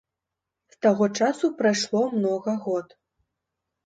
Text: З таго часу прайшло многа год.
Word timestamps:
З 0.75 0.77
таго 0.85 1.05
часу 1.19 1.45
прайшло 1.59 2.01
многа 2.15 2.55
год. 2.65 2.87